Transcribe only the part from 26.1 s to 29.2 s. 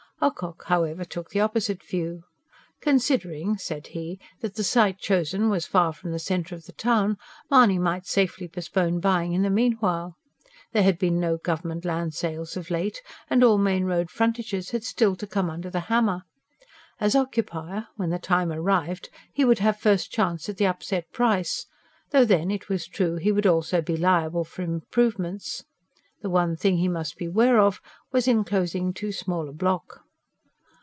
The one thing he must beware of was of enclosing too